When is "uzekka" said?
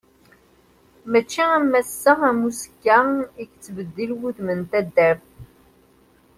2.47-2.97